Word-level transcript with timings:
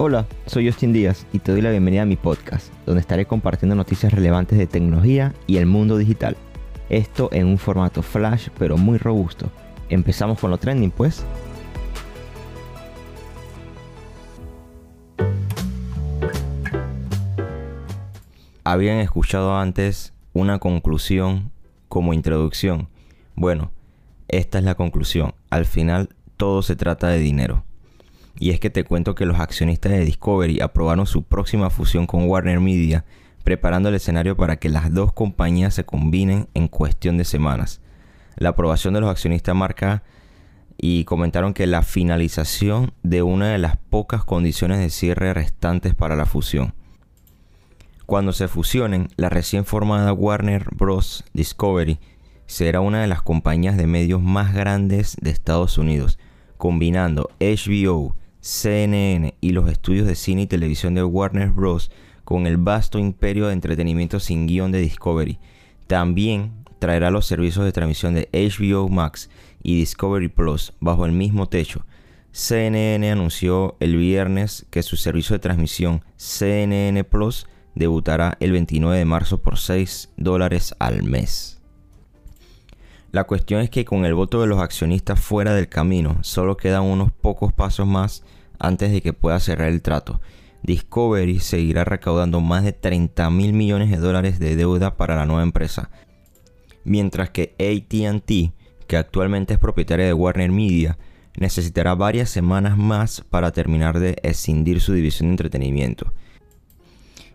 Hola, 0.00 0.28
soy 0.46 0.68
Justin 0.68 0.92
Díaz 0.92 1.26
y 1.32 1.40
te 1.40 1.50
doy 1.50 1.60
la 1.60 1.72
bienvenida 1.72 2.02
a 2.02 2.06
mi 2.06 2.14
podcast, 2.14 2.72
donde 2.86 3.00
estaré 3.00 3.26
compartiendo 3.26 3.74
noticias 3.74 4.12
relevantes 4.12 4.56
de 4.56 4.68
tecnología 4.68 5.34
y 5.48 5.56
el 5.56 5.66
mundo 5.66 5.96
digital. 5.96 6.36
Esto 6.88 7.30
en 7.32 7.48
un 7.48 7.58
formato 7.58 8.00
flash 8.02 8.46
pero 8.60 8.76
muy 8.76 8.96
robusto. 8.96 9.50
Empezamos 9.88 10.38
con 10.38 10.52
lo 10.52 10.58
trending 10.58 10.92
pues. 10.92 11.26
Habían 18.62 18.98
escuchado 18.98 19.58
antes 19.58 20.12
una 20.32 20.60
conclusión 20.60 21.50
como 21.88 22.14
introducción. 22.14 22.88
Bueno, 23.34 23.72
esta 24.28 24.58
es 24.58 24.64
la 24.64 24.76
conclusión. 24.76 25.34
Al 25.50 25.64
final 25.64 26.10
todo 26.36 26.62
se 26.62 26.76
trata 26.76 27.08
de 27.08 27.18
dinero. 27.18 27.64
Y 28.38 28.50
es 28.50 28.60
que 28.60 28.70
te 28.70 28.84
cuento 28.84 29.14
que 29.14 29.26
los 29.26 29.40
accionistas 29.40 29.92
de 29.92 30.04
Discovery 30.04 30.60
aprobaron 30.60 31.06
su 31.06 31.24
próxima 31.24 31.70
fusión 31.70 32.06
con 32.06 32.28
Warner 32.28 32.60
Media, 32.60 33.04
preparando 33.42 33.88
el 33.88 33.96
escenario 33.96 34.36
para 34.36 34.56
que 34.56 34.68
las 34.68 34.92
dos 34.92 35.12
compañías 35.12 35.74
se 35.74 35.84
combinen 35.84 36.48
en 36.54 36.68
cuestión 36.68 37.18
de 37.18 37.24
semanas. 37.24 37.80
La 38.36 38.50
aprobación 38.50 38.94
de 38.94 39.00
los 39.00 39.10
accionistas 39.10 39.56
marca 39.56 40.04
y 40.76 41.04
comentaron 41.04 41.54
que 41.54 41.66
la 41.66 41.82
finalización 41.82 42.92
de 43.02 43.22
una 43.22 43.48
de 43.48 43.58
las 43.58 43.76
pocas 43.76 44.24
condiciones 44.24 44.78
de 44.78 44.90
cierre 44.90 45.34
restantes 45.34 45.94
para 45.94 46.14
la 46.14 46.24
fusión. 46.24 46.74
Cuando 48.06 48.32
se 48.32 48.46
fusionen, 48.46 49.08
la 49.16 49.28
recién 49.28 49.64
formada 49.64 50.12
Warner 50.12 50.66
Bros. 50.74 51.24
Discovery 51.34 51.98
será 52.46 52.80
una 52.80 53.02
de 53.02 53.08
las 53.08 53.22
compañías 53.22 53.76
de 53.76 53.86
medios 53.86 54.22
más 54.22 54.54
grandes 54.54 55.16
de 55.20 55.30
Estados 55.30 55.76
Unidos, 55.76 56.18
combinando 56.56 57.28
HBO, 57.40 58.14
CNN 58.40 59.34
y 59.40 59.50
los 59.52 59.70
estudios 59.70 60.06
de 60.06 60.14
cine 60.14 60.42
y 60.42 60.46
televisión 60.46 60.94
de 60.94 61.04
Warner 61.04 61.50
Bros. 61.50 61.90
con 62.24 62.46
el 62.46 62.56
vasto 62.56 62.98
imperio 62.98 63.46
de 63.46 63.54
entretenimiento 63.54 64.20
sin 64.20 64.46
guion 64.46 64.72
de 64.72 64.80
Discovery. 64.80 65.38
También 65.86 66.52
traerá 66.78 67.10
los 67.10 67.26
servicios 67.26 67.64
de 67.64 67.72
transmisión 67.72 68.14
de 68.14 68.28
HBO 68.32 68.88
Max 68.88 69.30
y 69.62 69.76
Discovery 69.76 70.28
Plus 70.28 70.72
bajo 70.80 71.06
el 71.06 71.12
mismo 71.12 71.48
techo. 71.48 71.84
CNN 72.32 73.10
anunció 73.10 73.76
el 73.80 73.96
viernes 73.96 74.66
que 74.70 74.82
su 74.82 74.96
servicio 74.96 75.34
de 75.34 75.40
transmisión 75.40 76.04
CNN 76.16 77.02
Plus 77.04 77.46
debutará 77.74 78.36
el 78.40 78.52
29 78.52 78.98
de 78.98 79.04
marzo 79.04 79.38
por 79.38 79.58
6 79.58 80.10
dólares 80.16 80.74
al 80.78 81.02
mes. 81.02 81.57
La 83.10 83.24
cuestión 83.24 83.62
es 83.62 83.70
que 83.70 83.86
con 83.86 84.04
el 84.04 84.14
voto 84.14 84.42
de 84.42 84.46
los 84.46 84.60
accionistas 84.60 85.18
fuera 85.18 85.54
del 85.54 85.68
camino, 85.68 86.18
solo 86.20 86.58
quedan 86.58 86.82
unos 86.82 87.10
pocos 87.10 87.54
pasos 87.54 87.86
más 87.86 88.22
antes 88.58 88.92
de 88.92 89.00
que 89.00 89.14
pueda 89.14 89.40
cerrar 89.40 89.68
el 89.68 89.80
trato. 89.80 90.20
Discovery 90.62 91.40
seguirá 91.40 91.84
recaudando 91.84 92.42
más 92.42 92.64
de 92.64 92.72
30 92.72 93.30
mil 93.30 93.54
millones 93.54 93.90
de 93.90 93.96
dólares 93.96 94.38
de 94.38 94.56
deuda 94.56 94.98
para 94.98 95.16
la 95.16 95.24
nueva 95.24 95.42
empresa, 95.42 95.90
mientras 96.84 97.30
que 97.30 97.54
ATT, 97.58 98.52
que 98.86 98.96
actualmente 98.98 99.54
es 99.54 99.58
propietaria 99.58 100.04
de 100.04 100.12
Warner 100.12 100.50
Media, 100.50 100.98
necesitará 101.38 101.94
varias 101.94 102.28
semanas 102.28 102.76
más 102.76 103.24
para 103.30 103.52
terminar 103.52 104.00
de 104.00 104.18
escindir 104.22 104.82
su 104.82 104.92
división 104.92 105.28
de 105.28 105.32
entretenimiento. 105.32 106.12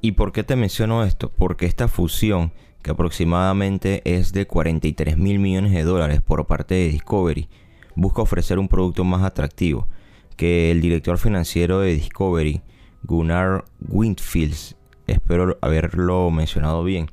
¿Y 0.00 0.12
por 0.12 0.32
qué 0.32 0.44
te 0.44 0.56
menciono 0.56 1.02
esto? 1.02 1.30
Porque 1.30 1.66
esta 1.66 1.88
fusión 1.88 2.52
que 2.82 2.92
aproximadamente 2.92 4.02
es 4.04 4.32
de 4.32 4.46
43 4.46 5.18
mil 5.18 5.40
millones 5.40 5.72
de 5.72 5.82
dólares 5.82 6.20
por 6.22 6.46
parte 6.46 6.74
de 6.76 6.88
Discovery, 6.88 7.48
busca 7.96 8.22
ofrecer 8.22 8.58
un 8.58 8.68
producto 8.68 9.02
más 9.02 9.24
atractivo 9.24 9.88
que 10.36 10.70
el 10.70 10.80
director 10.80 11.18
financiero 11.18 11.80
de 11.80 11.94
Discovery, 11.94 12.62
Gunnar 13.02 13.64
Windfields, 13.88 14.76
espero 15.08 15.58
haberlo 15.60 16.30
mencionado 16.30 16.84
bien, 16.84 17.10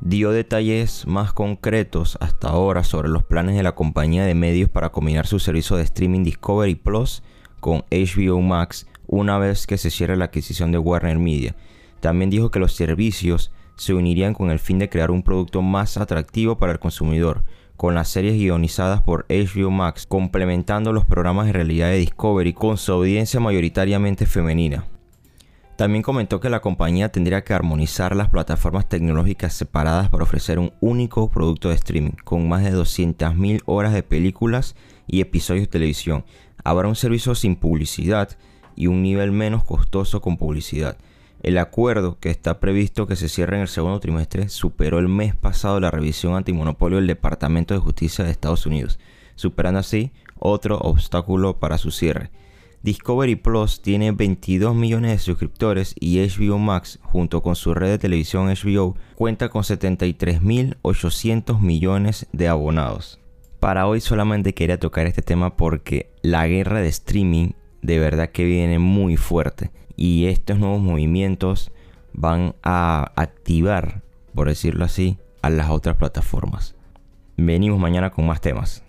dio 0.00 0.30
detalles 0.30 1.08
más 1.08 1.32
concretos 1.32 2.16
hasta 2.20 2.50
ahora 2.50 2.84
sobre 2.84 3.08
los 3.08 3.24
planes 3.24 3.56
de 3.56 3.64
la 3.64 3.74
compañía 3.74 4.24
de 4.24 4.36
medios 4.36 4.70
para 4.70 4.90
combinar 4.90 5.26
su 5.26 5.40
servicio 5.40 5.76
de 5.76 5.82
streaming 5.82 6.22
Discovery 6.22 6.76
Plus 6.76 7.24
con 7.58 7.84
HBO 7.90 8.40
Max 8.40 8.86
una 9.08 9.38
vez 9.38 9.66
que 9.66 9.78
se 9.78 9.90
cierre 9.90 10.16
la 10.16 10.26
adquisición 10.26 10.70
de 10.70 10.78
Warner 10.78 11.18
Media. 11.18 11.56
También 11.98 12.30
dijo 12.30 12.52
que 12.52 12.60
los 12.60 12.74
servicios 12.74 13.50
se 13.74 13.94
unirían 13.94 14.34
con 14.34 14.50
el 14.50 14.60
fin 14.60 14.78
de 14.78 14.88
crear 14.88 15.10
un 15.10 15.22
producto 15.22 15.62
más 15.62 15.96
atractivo 15.96 16.58
para 16.58 16.72
el 16.72 16.78
consumidor, 16.78 17.42
con 17.76 17.94
las 17.94 18.08
series 18.08 18.34
guionizadas 18.34 19.02
por 19.02 19.24
HBO 19.28 19.70
Max, 19.70 20.06
complementando 20.06 20.92
los 20.92 21.06
programas 21.06 21.46
de 21.46 21.52
realidad 21.52 21.88
de 21.88 21.98
Discovery 21.98 22.52
con 22.52 22.76
su 22.76 22.92
audiencia 22.92 23.40
mayoritariamente 23.40 24.26
femenina. 24.26 24.84
También 25.76 26.02
comentó 26.02 26.40
que 26.40 26.50
la 26.50 26.58
compañía 26.58 27.12
tendría 27.12 27.44
que 27.44 27.54
armonizar 27.54 28.16
las 28.16 28.30
plataformas 28.30 28.88
tecnológicas 28.88 29.54
separadas 29.54 30.08
para 30.08 30.24
ofrecer 30.24 30.58
un 30.58 30.72
único 30.80 31.30
producto 31.30 31.68
de 31.68 31.76
streaming, 31.76 32.16
con 32.24 32.48
más 32.48 32.64
de 32.64 32.74
200.000 32.74 33.62
horas 33.64 33.92
de 33.92 34.02
películas 34.02 34.74
y 35.06 35.20
episodios 35.20 35.62
de 35.62 35.70
televisión. 35.70 36.24
Habrá 36.64 36.88
un 36.88 36.96
servicio 36.96 37.36
sin 37.36 37.54
publicidad 37.54 38.30
y 38.78 38.86
un 38.86 39.02
nivel 39.02 39.32
menos 39.32 39.64
costoso 39.64 40.20
con 40.20 40.36
publicidad. 40.36 40.96
El 41.42 41.58
acuerdo 41.58 42.16
que 42.20 42.30
está 42.30 42.60
previsto 42.60 43.08
que 43.08 43.16
se 43.16 43.28
cierre 43.28 43.56
en 43.56 43.62
el 43.62 43.68
segundo 43.68 43.98
trimestre 43.98 44.48
superó 44.48 45.00
el 45.00 45.08
mes 45.08 45.34
pasado 45.34 45.80
la 45.80 45.90
revisión 45.90 46.36
antimonopolio 46.36 46.98
del 46.98 47.08
Departamento 47.08 47.74
de 47.74 47.80
Justicia 47.80 48.24
de 48.24 48.30
Estados 48.30 48.66
Unidos, 48.66 49.00
superando 49.34 49.80
así 49.80 50.12
otro 50.38 50.78
obstáculo 50.78 51.58
para 51.58 51.76
su 51.76 51.90
cierre. 51.90 52.30
Discovery 52.82 53.34
Plus 53.34 53.82
tiene 53.82 54.12
22 54.12 54.76
millones 54.76 55.10
de 55.10 55.18
suscriptores 55.18 55.96
y 55.98 56.20
HBO 56.20 56.58
Max, 56.58 57.00
junto 57.02 57.42
con 57.42 57.56
su 57.56 57.74
red 57.74 57.88
de 57.88 57.98
televisión 57.98 58.46
HBO, 58.46 58.94
cuenta 59.16 59.48
con 59.48 59.64
73.800 59.64 61.60
millones 61.60 62.28
de 62.32 62.46
abonados. 62.46 63.18
Para 63.58 63.88
hoy 63.88 64.00
solamente 64.00 64.54
quería 64.54 64.78
tocar 64.78 65.08
este 65.08 65.22
tema 65.22 65.56
porque 65.56 66.12
la 66.22 66.46
guerra 66.46 66.80
de 66.80 66.86
streaming 66.86 67.50
de 67.82 67.98
verdad 67.98 68.30
que 68.30 68.44
viene 68.44 68.78
muy 68.78 69.16
fuerte 69.16 69.70
y 69.96 70.26
estos 70.26 70.58
nuevos 70.58 70.80
movimientos 70.80 71.72
van 72.12 72.54
a 72.62 73.12
activar, 73.16 74.02
por 74.34 74.48
decirlo 74.48 74.84
así, 74.84 75.18
a 75.42 75.50
las 75.50 75.70
otras 75.70 75.96
plataformas. 75.96 76.74
Venimos 77.36 77.78
mañana 77.78 78.10
con 78.10 78.26
más 78.26 78.40
temas. 78.40 78.84